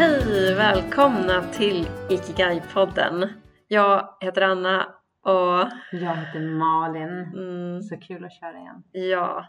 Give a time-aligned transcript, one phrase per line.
[0.00, 0.54] Hej!
[0.54, 3.28] Välkomna till Ikigai-podden.
[3.68, 4.86] Jag heter Anna
[5.22, 5.68] och...
[5.92, 7.08] Jag heter Malin.
[7.34, 8.82] Mm, Så kul att köra igen.
[8.92, 9.46] ja.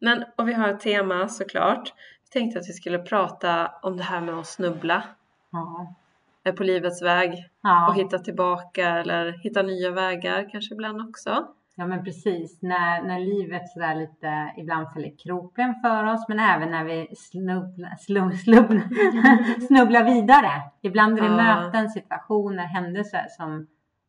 [0.00, 1.92] Men, och vi har ett tema såklart.
[2.24, 5.02] Vi tänkte att vi skulle prata om det här med att snubbla
[5.50, 5.94] Ja.
[6.56, 7.88] på livets väg Ja.
[7.88, 11.46] och hitta tillbaka eller hitta nya vägar kanske ibland också.
[11.76, 12.62] Ja, men precis.
[12.62, 17.96] När, när livet sådär lite ibland fäller kroken för oss, men även när vi snubbla,
[17.98, 18.80] slum, slum,
[19.68, 20.50] snubblar vidare.
[20.82, 21.60] Ibland är det Ja.
[21.60, 23.66] möten, situationer, händelser som,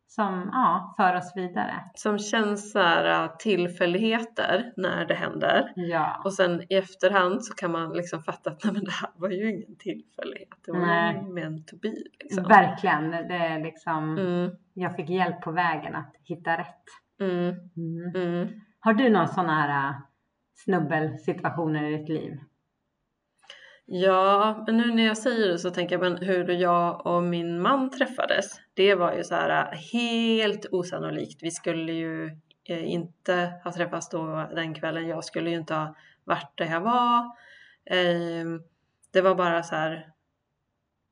[0.08, 1.74] som ja, för oss vidare.
[1.94, 5.72] Som känns så här äh, tillfälligheter när det händer.
[5.76, 6.20] Ja.
[6.24, 9.28] Och sen i efterhand så kan man liksom fatta att nej, men det här var
[9.30, 10.48] ju ingen tillfällighet.
[10.66, 11.14] Det var Nej.
[11.26, 11.94] ju meant to be.
[12.22, 12.44] Liksom.
[12.44, 13.10] Verkligen.
[13.10, 16.84] Det är liksom, Mm, jag fick hjälp på vägen att hitta rätt.
[17.20, 18.14] Mm, Mm.
[18.14, 18.48] mm.
[18.80, 19.96] Har du några sådana här äh,
[20.64, 22.38] snubbelsituationer i ditt liv?
[23.86, 27.60] Ja, men nu när jag säger det så tänker jag men hur jag och min
[27.62, 28.46] man träffades.
[28.74, 31.42] Det var ju så här äh, helt osannolikt.
[31.42, 32.26] Vi skulle ju
[32.68, 35.08] eh, inte ha träffats då den kvällen.
[35.08, 35.94] Jag skulle ju inte ha
[36.24, 37.36] varit där jag var.
[37.90, 38.62] Ehm,
[39.12, 40.06] Det var bara så här.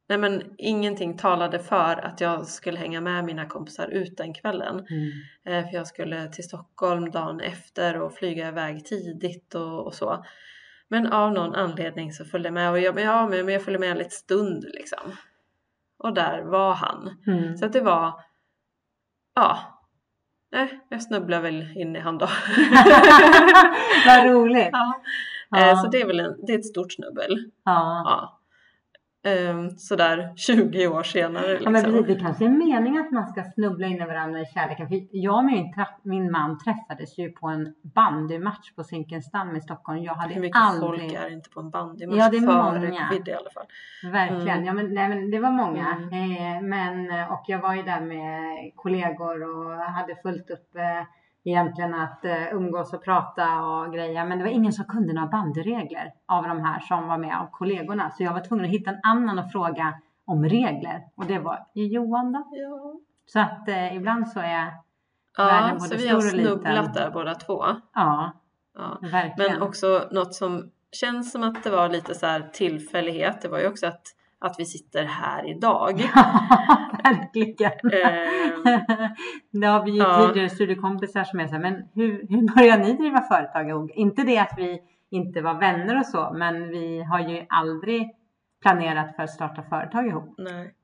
[0.09, 4.87] Nej men ingenting talade för att jag skulle hänga med mina kompisar ut den kvällen.
[4.91, 5.11] Mm.
[5.47, 10.25] Eh, För jag skulle till Stockholm dagen efter och flyga iväg tidigt och, och så.
[10.89, 13.91] Men av någon anledning så följde jag med och jag, ja, men jag följde med
[13.91, 15.13] en liten stund liksom.
[15.99, 17.17] Och där var han.
[17.27, 17.57] Mm.
[17.57, 18.21] Så att det var,
[19.35, 19.59] ja,
[20.53, 22.27] nej, jag snubblade väl in i han då.
[24.07, 24.69] Vad roligt.
[24.73, 25.03] ja.
[25.51, 25.71] Ja.
[25.71, 27.39] Eh, Så det är väl en, det är ett stort snubbel.
[27.65, 28.36] Ja.
[29.27, 31.93] Ehm, Sådär 20 år senare Ja, men liksom.
[31.93, 34.89] precis, det kanske är meningen att man ska snubbla in i varandra i kärleken.
[34.89, 40.03] För jag och min, min man träffades ju på en bandymatch på Zinkensdamm i Stockholm.
[40.03, 41.01] Jag Hur hade mycket aldrig...
[41.01, 43.09] folk är inte på en bandymatch Ja, det är många.
[43.09, 43.67] covid i alla fall.
[44.13, 44.49] Verkligen.
[44.59, 44.65] Mm.
[44.65, 45.87] Ja, men, nej, men det var många.
[46.13, 46.57] Mm.
[46.57, 48.43] Eh, men, och jag var ju där med
[48.77, 51.07] kollegor och hade fullt upp eh,
[51.51, 54.25] egentligen att eh, umgås och prata och grejer.
[54.25, 57.47] Men det var ingen som kunde några bandyregler av de här som var med av
[57.51, 58.11] kollegorna.
[58.11, 61.03] Så jag var tvungen att hitta en annan och fråga om regler.
[61.15, 62.45] Och det var Johan då.
[62.53, 62.95] Ja.
[63.27, 64.73] Så att eh, ibland så är
[65.39, 66.59] Världen Ja, både så vi har stor och liten.
[66.59, 67.65] snubblat där båda två.
[67.95, 68.33] Ja,
[68.79, 68.99] Ja.
[69.03, 69.53] verkligen.
[69.53, 73.43] Men också något som känns som att det var lite så här tillfällighet.
[73.43, 74.03] Det var ju också att,
[74.47, 75.93] att vi sitter här idag.
[77.05, 77.73] verkligen.
[77.93, 78.75] Ehm,
[79.61, 80.27] det har vi ju Ja.
[80.29, 83.91] tidigare studiekompisar som är så här, men hur, hur börjar ni driva företag ihop?
[83.95, 84.81] Inte det att vi
[85.11, 88.11] inte var vänner och så, men vi har ju aldrig
[88.63, 90.35] planerat för att starta företag ihop.
[90.39, 90.75] nej.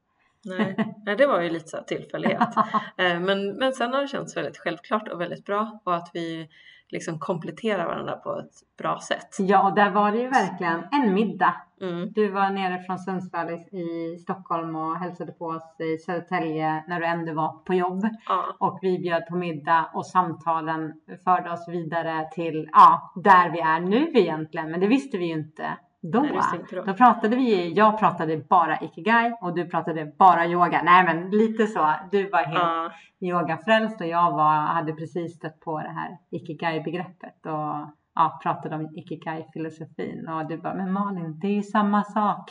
[0.44, 0.94] Nej.
[1.06, 2.48] nej, det var ju lite så här tillfällighet.
[2.98, 6.48] Eh, Men, men sen har det känts väldigt självklart och väldigt bra och att vi
[6.88, 9.28] liksom kompletterar varandra på ett bra sätt.
[9.38, 11.54] ja, och där var det ju verkligen en middag.
[11.82, 12.12] Mm.
[12.12, 17.06] Du var nere från Sundsvall i, Stockholm och hälsade på oss i Södertälje när du
[17.06, 18.04] ändå var på jobb.
[18.28, 20.92] Ja, Och vi bjöd på middag och samtalen
[21.24, 24.70] förde oss vidare till ja, där vi är nu egentligen.
[24.70, 26.20] Men det visste vi ju inte då.
[26.20, 26.82] Nej.
[26.86, 30.82] Då pratade vi, jag pratade bara ikigai och du pratade bara yoga.
[30.82, 31.92] Nej men lite så.
[32.10, 37.46] Du var helt ja, yogafrälst och jag var, hade precis stött på det här ikigai-begreppet
[37.46, 40.28] och ja, pratade om ikigai-filosofin.
[40.28, 42.50] Och du bara, men Malin, det är ju samma sak.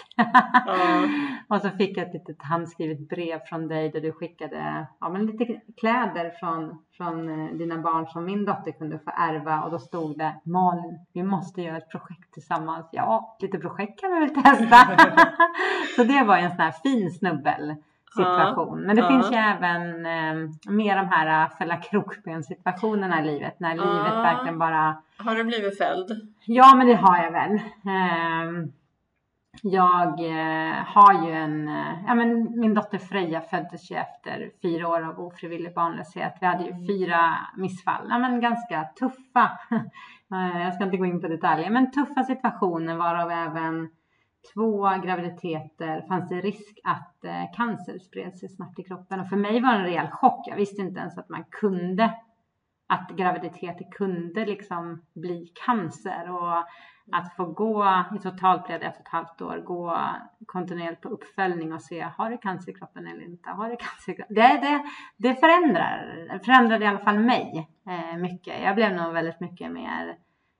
[0.65, 1.07] ja.
[1.55, 5.25] Och så fick jag ett litet handskrivet brev från dig där du skickade ja, men
[5.25, 9.63] lite kläder från, från eh, dina barn som min dotter kunde få ärva.
[9.63, 12.89] Och då stod det Malin, vi måste göra ett projekt tillsammans.
[12.91, 14.77] Ja, lite projekt kan vi väl testa.
[15.95, 17.75] så det var en sån här fin snubbel
[18.15, 18.81] situation.
[18.81, 19.07] Men det ja.
[19.07, 23.59] finns ju även eh, mer de här äh, fälla krokben situationerna i livet.
[23.59, 23.83] När Ja.
[23.83, 26.07] livet verkligen bara Har du blivit fälld?
[26.45, 27.59] Ja, men det har jag väl.
[27.87, 28.71] Ehm,
[29.63, 34.87] Jag eh, har ju en, eh, ja men min dotter Freja föddes ju efter fyra
[34.87, 36.33] år av ofrivillig barnlöshet.
[36.41, 39.51] Vi hade ju fyra missfall, ja men ganska tuffa.
[40.33, 43.89] Eh, Jag ska inte gå in på detaljer, men tuffa situationer varav även
[44.53, 49.19] två graviditeter fanns det risk att eh, cancer spred sig snabbt i kroppen.
[49.19, 50.47] Och för mig var det en rejäl chock.
[50.47, 52.13] Jag visste inte ens att man kunde
[52.87, 56.57] att graviditeter kunde liksom bli cancer och
[57.11, 59.97] att få gå i totalt blev det ett och ett halvt år, gå
[60.45, 64.11] kontinuerligt på uppföljning och se har du cancer i kroppen eller inte, har du cancer
[64.11, 64.35] i kroppen?
[64.35, 64.83] Det, det,
[65.17, 68.61] det förändrar, förändrade i alla fall mig eh, mycket.
[68.63, 70.17] Jag blev nog väldigt mycket mer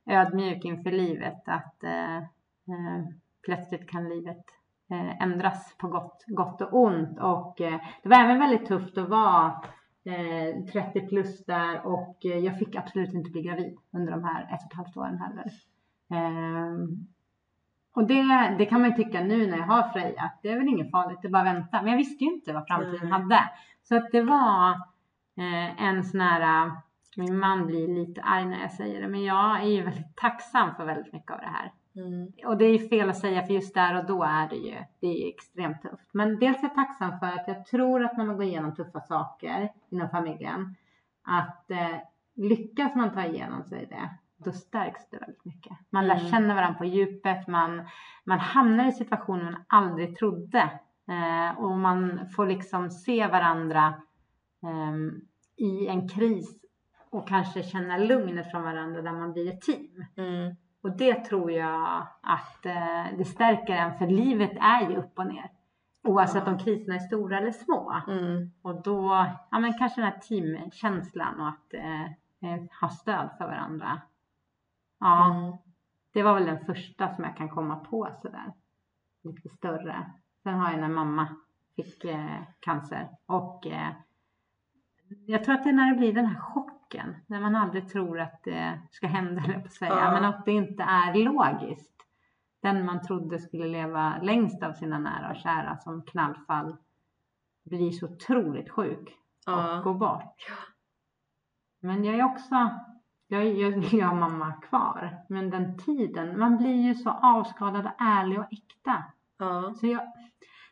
[0.09, 3.03] ödmjuk inför livet att eh, eh,
[3.45, 4.45] plötsligt kan livet
[4.91, 9.09] eh, ändras på gott, gott och ont och eh, det var även väldigt tufft att
[9.09, 9.61] vara
[10.05, 14.43] eh, 30 plus där och eh, jag fick absolut inte bli gravid under de här
[14.43, 15.45] ett och ett halvt åren heller.
[16.13, 17.07] Ehm,
[17.95, 20.57] Och det, det kan man ju tycka nu när jag har Freja, att det är
[20.57, 21.81] väl inget farligt, det är bara att vänta.
[21.81, 23.11] Men jag visste ju inte vad framtiden Nej.
[23.11, 23.49] hade.
[23.83, 24.69] Så att det var
[25.37, 26.73] eh, en sån här, eh,
[27.17, 30.75] min man blir lite arg när jag säger det, men jag är ju väldigt tacksam
[30.75, 31.71] för väldigt mycket av det här.
[31.95, 32.31] Mm.
[32.45, 34.75] Och det är ju fel att säga för just där och då är det ju,
[34.99, 36.09] det är ju extremt tufft.
[36.11, 39.01] Men dels är jag tacksam för att jag tror att när man går igenom tuffa
[39.01, 40.75] saker inom familjen,
[41.23, 41.97] att eh,
[42.35, 45.77] lyckas man ta igenom sig det, då stärks det väldigt mycket.
[45.89, 46.31] Man lär Mm.
[46.31, 47.87] känna varandra på djupet, man,
[48.23, 50.69] man hamnar i situationer man aldrig trodde.
[51.07, 53.93] Eh, och man får liksom se varandra
[54.63, 55.21] ehm,
[55.57, 56.61] i en kris
[57.09, 60.05] och kanske känna lugnet från varandra där man blir ett team.
[60.17, 60.55] Mm.
[60.81, 65.27] Och det tror jag att eh, det stärker en, för livet är ju upp och
[65.27, 65.51] ner.
[66.03, 68.01] Oavsett om kriserna är stora eller små.
[68.07, 68.51] Mm.
[68.61, 72.03] Och då, ja men kanske den här teamkänslan och att eh,
[72.51, 74.01] eh, ha stöd för varandra.
[74.99, 75.57] Ja, Mm.
[76.13, 78.53] det var väl den första som jag kan komma på sådär.
[79.23, 80.11] Lite större.
[80.43, 81.27] Sen har jag när mamma
[81.75, 83.89] fick eh, cancer och eh,
[85.25, 87.15] jag tror att det är när det blir den här chocken.
[87.27, 89.99] När man aldrig tror att det ska hända, eller på att säga.
[89.99, 90.11] Ja.
[90.11, 91.95] Men att det inte är logiskt.
[92.61, 96.77] Den man trodde skulle leva längst av sina nära och kära som knallfall
[97.63, 99.09] blir så otroligt sjuk
[99.47, 99.81] och Ja.
[99.83, 100.35] går bort.
[101.81, 102.69] Men jag är också,
[103.27, 105.17] jag, jag vill ju ha mamma kvar.
[105.29, 109.03] Men den tiden, man blir ju så avskadad och ärlig och äkta.
[109.37, 109.73] Ja.
[109.79, 110.01] Så jag,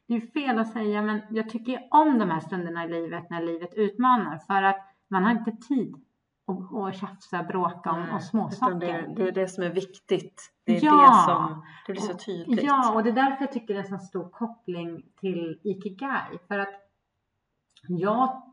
[0.09, 3.41] det är fel att säga, men jag tycker om de här stunderna i livet när
[3.41, 4.37] livet utmanar.
[4.37, 5.95] För att man har inte tid
[6.47, 8.75] att, att tjafsa, bråka om och småsaker.
[8.79, 10.51] det, det är det som är viktigt.
[10.65, 11.01] Det är Ja.
[11.01, 12.63] det som det blir så tydligt.
[12.63, 16.39] Ja, och det är därför jag tycker det är en så stor koppling till Ikigai.
[16.47, 16.73] För att
[17.87, 18.43] jag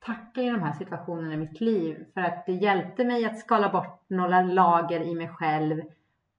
[0.00, 3.68] tackar ju de här situationerna i mitt liv för att det hjälpte mig att skala
[3.68, 5.82] bort några lager i mig själv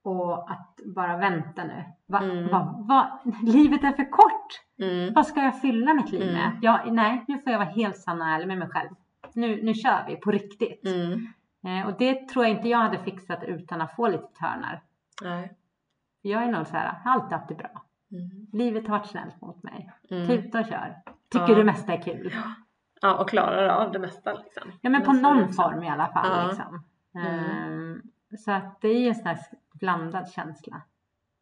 [0.04, 1.84] och att bara vänta nu.
[2.08, 2.48] Va, Mm.
[2.48, 4.62] va, va, livet är för kort.
[4.82, 5.14] Mm.
[5.14, 6.46] Vad ska jag fylla mitt liv med?
[6.46, 6.58] Mm.
[6.62, 8.90] Jag, nej, nu får jag vara helt sann och ärlig med mig själv.
[9.34, 10.86] Nu, nu kör vi på riktigt.
[10.88, 11.28] Mm.
[11.82, 14.82] Eh, och det tror jag inte jag hade fixat utan att få lite törnar.
[15.24, 15.54] Nej.
[16.22, 17.84] Jag är nog så här, jag har alltid haft det bra.
[18.12, 18.48] Mm.
[18.54, 19.92] Livet har varit snällt mot mig.
[20.12, 20.28] Mm.
[20.28, 20.96] Tuta och kör.
[21.32, 21.56] Tycker Ja.
[21.56, 22.34] det mesta är kul.
[23.02, 24.72] Ja, och klarar av det mesta liksom.
[24.82, 25.62] Ja men på någon också.
[25.62, 26.28] form i alla fall.
[26.32, 26.48] Ja.
[26.48, 26.84] Liksom.
[27.16, 27.46] Mm.
[27.46, 28.02] Ehm,
[28.38, 29.38] så att det är en sån här
[29.82, 30.82] blandad känsla.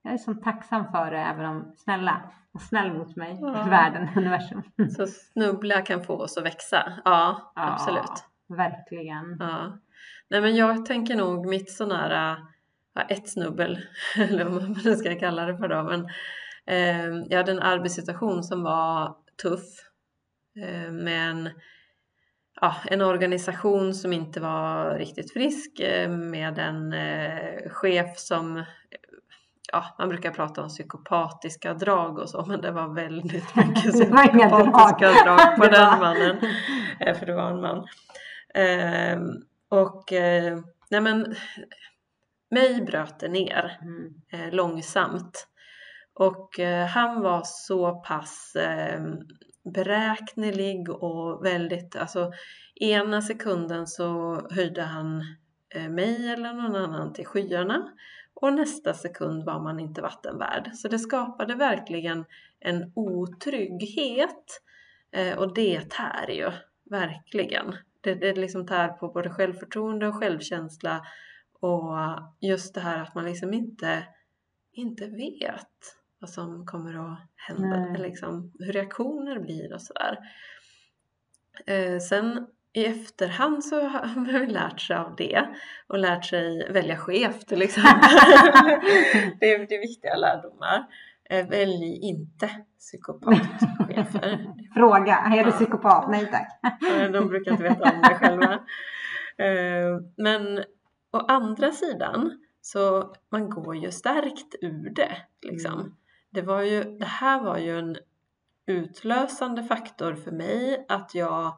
[0.04, 2.22] Jag är så tacksam för det även om snälla,
[2.52, 3.64] var snäll mot mig, Ja.
[3.64, 4.64] världen, universum.
[4.98, 6.94] Så snubbla kan få oss att växa.
[7.06, 8.04] Ja, absolut.
[8.48, 9.38] Ja, verkligen.
[9.40, 9.80] Ja.
[10.30, 12.38] Nej men jag tänker nog mitt sån här,
[12.94, 13.80] ja, ett snubbel,
[14.18, 16.06] eller vad man nu ska kalla det för då, men
[16.66, 19.70] eh, jag hade en arbetssituation som var tuff
[20.66, 21.50] eh, med en,
[22.62, 28.64] ja, en organisation som inte var riktigt frisk eh, med en eh, chef som eh,
[29.72, 34.50] Ja, man brukar prata om psykopatiska drag och så, men det var väldigt mycket inga
[34.50, 34.60] drag.
[34.60, 36.38] psykopatiska drag på den mannen.
[37.20, 37.88] För det var en man.
[38.54, 39.30] Ehm,
[39.70, 40.04] och
[40.90, 41.36] nej men
[42.52, 44.50] mig bröt det ner Mm.
[44.56, 45.48] långsamt.
[46.14, 46.50] Och
[46.94, 49.02] han var så pass eh,
[49.64, 52.32] beräknelig och väldigt, alltså
[52.76, 55.24] ena sekunden så höjde han
[55.76, 57.92] eh, mig eller någon annan till skyarna
[58.34, 60.72] och nästa sekund var man inte vattenvärd.
[60.74, 62.26] Så det skapade verkligen
[62.60, 64.62] en otrygghet
[65.12, 66.52] eh, och det tär ju
[66.90, 67.76] verkligen.
[68.02, 71.06] Det, det liksom tär på både självförtroende och självkänsla
[71.60, 71.96] och
[72.40, 74.04] just det här att man liksom inte,
[74.72, 78.02] inte vet vad som kommer att hända, Nej.
[78.02, 80.18] liksom, hur reaktioner blir och sådär.
[81.66, 85.48] Eh, sen i efterhand så har man lärt sig av det
[85.88, 88.10] och lärt sig välja chef till exempel.
[89.40, 90.86] det, är, det är viktiga lärdomar.
[91.30, 92.50] Eh, välj inte
[92.80, 94.54] psykopatchefer.
[94.74, 96.12] Fråga, är du psykopat?
[96.12, 96.60] Nej tack.
[97.14, 98.54] De brukar inte veta om det själva.
[99.38, 100.60] Eh, Men
[101.12, 105.18] å andra sidan så man går ju stärkt ur det.
[105.42, 105.96] Liksom.
[106.30, 107.98] Det, var ju, det här var ju en
[108.66, 111.58] utlösande faktor för mig att jag,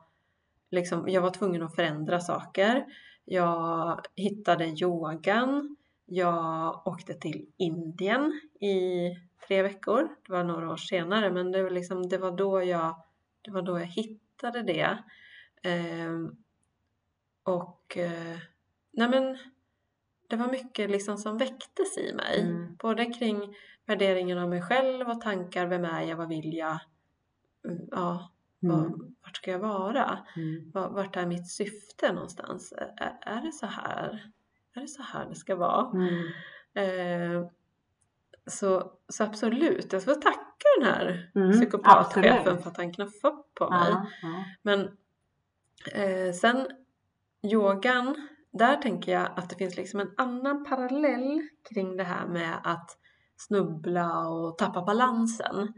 [0.72, 2.86] liksom, jag var tvungen att förändra saker.
[3.26, 5.76] Jag hittade yogan.
[6.06, 9.10] Jag åkte till Indien i
[9.48, 10.10] tre veckor.
[10.28, 12.96] Det var några år senare men det var, liksom, det var, då, jag,
[13.42, 14.98] det var då jag hittade det.
[15.64, 16.12] Eh,
[17.44, 18.38] och eh,
[18.92, 19.38] nej men,
[20.32, 22.42] det var mycket liksom som väcktes i mig.
[22.42, 22.76] Mm.
[22.76, 26.80] Både kring värderingen av mig själv och tankar, vem är jag, vad vill jag?
[27.68, 28.32] Mm, Ja,
[28.64, 28.76] Mm.
[28.76, 28.92] vad,
[29.24, 30.20] vart ska jag vara?
[30.36, 30.72] Mm.
[30.74, 32.74] Var- Vart är mitt syfte någonstans?
[32.78, 34.32] Är, är det så här?
[34.76, 35.92] Är det så här det ska vara?
[35.94, 36.28] Mm.
[36.74, 37.48] Eh,
[38.48, 42.64] så, så absolut, jag får tacka den här Mm, psykopatchefen absolut.
[42.64, 43.90] för att han knuffade på mig.
[43.92, 44.44] Ja, ja.
[44.62, 44.98] Men
[45.94, 46.68] eh, sen
[47.44, 52.62] yogan, där tänker jag att det finns liksom en annan parallell kring det här med
[52.64, 52.98] att
[53.38, 55.74] snubbla och tappa balansen.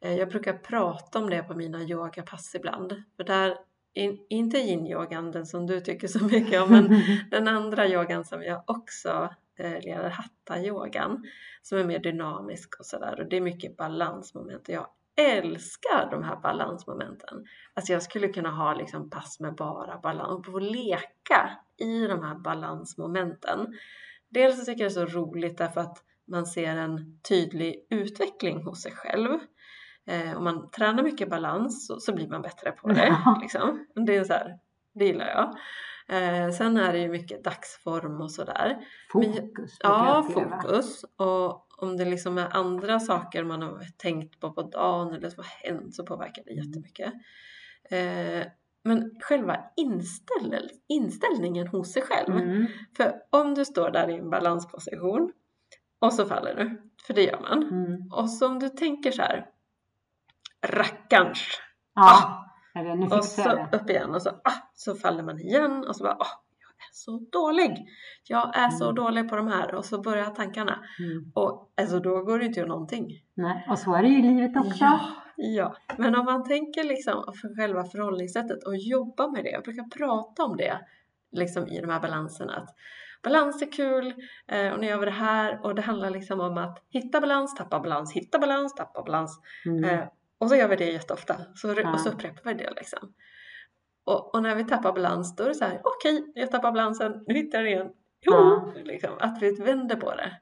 [0.00, 3.02] Eh, jag brukar prata om det på mina yogapass ibland.
[3.16, 3.56] För där,
[3.94, 8.42] in, inte yin-yogan, den som du tycker så mycket om, men den andra yogan som
[8.42, 11.22] jag också eh, leder, hatta-yogan,
[11.62, 13.20] som är mer dynamisk och sådär.
[13.20, 14.68] Och det är mycket balansmoment.
[14.68, 17.44] Och jag älskar de här balansmomenten.
[17.74, 22.22] Alltså jag skulle kunna ha liksom pass med bara balans och få leka i de
[22.22, 23.74] här balansmomenten.
[24.28, 28.64] Dels så tycker jag det är så roligt därför att man ser en tydlig utveckling
[28.64, 29.38] hos sig själv.
[30.06, 33.16] Eh, om man tränar mycket balans så, så blir man bättre på det.
[33.42, 33.86] Liksom.
[34.06, 34.58] Det är så här,
[34.94, 35.56] det gillar jag.
[36.08, 38.76] Eh, sen är det ju mycket dagsform och sådär.
[39.14, 39.78] Men- Fokus.
[39.78, 41.04] brukar Ja, fokus.
[41.16, 45.44] Och om det liksom är andra saker man har tänkt på på dagen eller som
[45.44, 46.64] har hänt så påverkar det Mm.
[46.64, 47.12] jättemycket.
[47.90, 48.46] Eh,
[48.84, 52.36] men själva inställ inställningen hos sig själv.
[52.36, 52.66] Mm.
[52.96, 55.32] För om du står där i en balansposition
[55.98, 57.62] och så faller du, för det gör man.
[57.62, 58.12] Mm.
[58.12, 59.46] Och så om du tänker så här,
[60.66, 61.60] rackarns,
[61.94, 66.04] Ja, nu och så upp igen och så, ah, så faller man igen och så
[66.04, 66.43] bara, ah,
[66.92, 67.86] så dålig.
[68.28, 68.94] Jag är så Mm.
[68.94, 70.78] dålig på de här och så börjar tankarna.
[70.98, 71.32] Mm.
[71.34, 73.08] Och alltså då går det inte att göra någonting.
[73.34, 74.84] Nej, och så är det ju i livet också.
[74.84, 75.00] Ja,
[75.36, 75.76] ja.
[75.98, 79.50] Men om man tänker liksom för själva förhållningssättet och jobba med det.
[79.50, 80.78] Jag brukar prata om det
[81.32, 82.56] liksom i de här balanserna.
[82.56, 82.68] Att
[83.22, 84.14] balans är kul
[84.48, 87.54] eh, och nu gör vi det här och det handlar liksom om att hitta balans,
[87.54, 89.40] tappa balans, hitta balans, tappa balans.
[89.66, 89.84] Mm.
[89.84, 90.04] Eh,
[90.38, 91.36] och så gör vi det jätteofta.
[91.54, 91.70] Så.
[91.92, 93.12] Och så upprepar vi det liksom.
[94.04, 97.24] Och, och när vi tappar balans då är det så här, okej, jag tappar balansen,
[97.26, 97.92] nu hittar jag det igen.
[98.20, 98.64] Jo, Ja.
[98.84, 100.32] liksom, att vi vänder på det.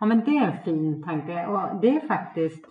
[0.00, 2.64] Ja, men det är en fin tanke och det är faktiskt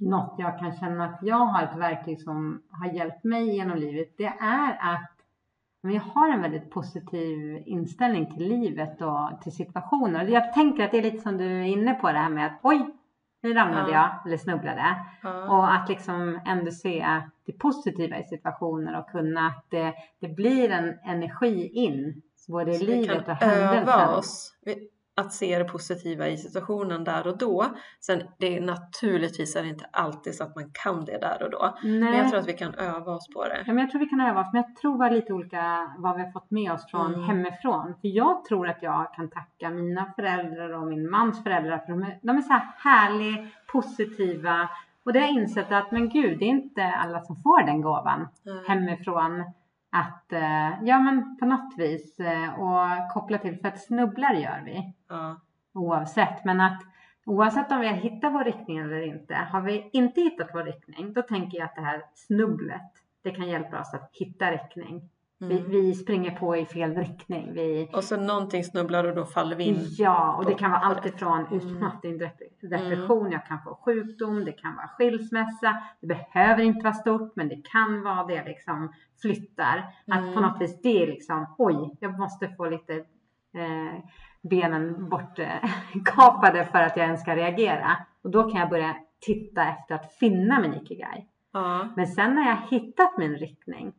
[0.00, 4.14] något jag kan känna att jag har ett verktyg som har hjälpt mig genom livet.
[4.18, 5.10] Det är att
[5.80, 10.26] jag har en väldigt positiv inställning till livet och till situationer.
[10.26, 12.58] Jag tänker att det är lite som du är inne på det här med att
[12.62, 12.86] oj,
[13.54, 14.10] ramlade Ja.
[14.22, 14.96] jag eller snubblade.
[15.22, 15.44] Ja.
[15.56, 17.06] Och att liksom ändå se
[17.46, 22.78] det positiva i situationer och kunna att det, det blir en energi in både i
[22.78, 24.08] vi livet och kan öva händelsen.
[24.18, 27.66] oss vi- att se det positiva i situationen där och då.
[28.00, 31.50] Sen det är naturligtvis är det inte alltid så att man kan det där och
[31.50, 31.74] då.
[31.82, 32.00] Nej.
[32.00, 33.56] Men jag tror att vi kan öva oss på det.
[33.66, 36.16] Ja, men jag tror vi kan öva oss, men jag tror var lite olika vad
[36.16, 37.26] vi har fått med oss från Mm.
[37.26, 37.94] hemifrån.
[38.00, 42.02] För jag tror att jag kan tacka mina föräldrar och min mans föräldrar för de
[42.02, 44.68] är, de är så här härliga, positiva.
[45.04, 47.80] Och det har jag insett att, men gud, det är inte alla som får den
[47.80, 48.64] gåvan Mm.
[48.68, 49.44] hemifrån.
[49.92, 54.62] Att, eh, ja men på något vis, eh, och koppla till, för att snubblar gör
[54.64, 55.40] vi Ja.
[55.74, 56.44] oavsett.
[56.44, 56.82] Men att
[57.26, 61.12] oavsett om vi har hittat vår riktning eller inte, har vi inte hittat vår riktning,
[61.12, 65.08] då tänker jag att det här snubblet, det kan hjälpa oss att hitta riktning.
[65.38, 65.70] Vi, Mm.
[65.70, 67.52] vi springer på i fel riktning.
[67.52, 69.78] Vi, Och så någonting snubblar och då faller vi in.
[69.98, 71.58] ja, och det kan vara allt ifrån Mm.
[71.58, 72.18] utmattning,
[72.60, 75.82] dep- depression, jag kan få sjukdom, det kan vara skilsmässa.
[76.00, 79.78] Det behöver inte vara stort, men det kan vara det liksom flyttar.
[80.06, 80.42] Att på Mm.
[80.42, 82.94] något vis det är liksom, oj, jag måste få lite
[83.54, 84.00] eh,
[84.42, 85.48] benen bort eh,
[86.72, 87.96] för att jag ens ska reagera.
[88.22, 91.26] Och då kan jag börja titta efter att finna min ikigai.
[91.52, 91.88] Ja.
[91.96, 93.92] Men sen när jag hittat min riktning,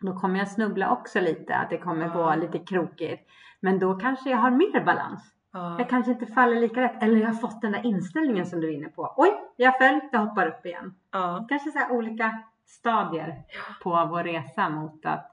[0.00, 3.30] då kommer jag snubbla också lite, att det kommer gå lite krokigt.
[3.60, 5.34] Men då kanske jag har mer balans.
[5.52, 5.78] Ja.
[5.78, 7.02] Jag kanske inte faller lika rätt.
[7.02, 9.14] Eller jag har fått den där inställningen som du är inne på.
[9.16, 10.94] Oj, jag föll, jag hoppar upp igen.
[11.10, 11.46] ja.
[11.48, 13.42] Kanske så olika stadier
[13.82, 15.26] på vår resa mot att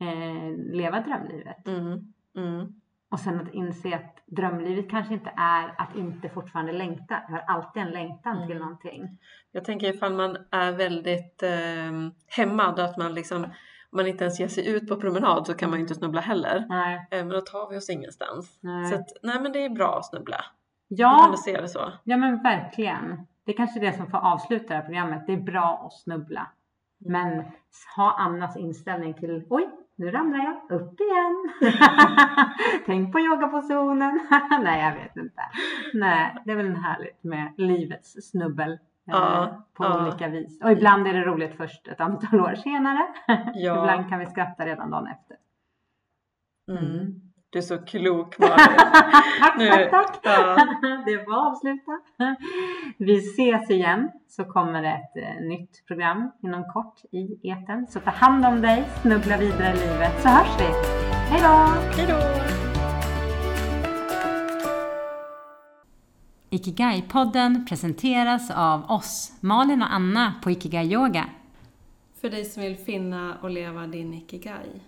[0.00, 1.66] eh, leva drömlivet.
[1.66, 2.12] Mm.
[2.36, 2.72] Mm.
[3.10, 7.16] Och sen att inse att drömlivet kanske inte är att inte fortfarande längta.
[7.28, 8.58] Jag har alltid en längtan till Mm.
[8.58, 9.18] någonting.
[9.52, 13.50] Jag tänker ifall man är väldigt eh, hämmad och att man liksom om
[13.92, 16.66] man inte ens ger sig ut på promenad så kan man ju inte snubbla heller.
[16.68, 18.58] Nej, Eh, men då tar vi oss ingenstans.
[18.60, 18.86] nej.
[18.86, 20.44] Så att, nej men det är bra att snubbla.
[20.88, 21.10] Ja.
[21.10, 21.92] Kan ja, du se det så?
[22.04, 23.26] ja, men verkligen.
[23.46, 25.26] Det är kanske är det som får avsluta det här programmet.
[25.26, 26.46] Det är bra att snubbla.
[26.98, 27.44] Men
[27.96, 31.52] ha Annas inställning till oj, nu ramlar jag upp igen.
[32.86, 34.20] Tänk på yogapositionen.
[34.62, 35.42] Nej, jag vet inte.
[35.94, 38.78] Nej, det är väl härligt med livets snubbel.
[39.08, 40.02] Eh, Ja, på ja.
[40.02, 40.62] olika vis.
[40.62, 43.06] Och ibland är det roligt först ett antal år senare.
[43.54, 43.78] Ja.
[43.78, 45.36] ibland kan vi skratta redan dagen efter.
[46.70, 47.12] Mm.
[47.50, 48.56] Du är så klok Malin.
[49.40, 50.18] tack, Nu- tack, tack.
[50.22, 50.56] ja.
[51.06, 51.92] Det var avsluta.
[52.98, 57.86] Vi ses igen så kommer det ett eh, nytt program inom kort i eten.
[57.86, 60.66] Så ta hand om dig, snubbla vidare i livet så hörs vi.
[61.30, 61.72] Hej då!
[61.96, 62.61] Hej då!
[66.52, 71.28] Ikigai-podden presenteras av oss, Malin och Anna på Ikigai Yoga.
[72.20, 74.80] För dig som vill finna och leva din Ikigai.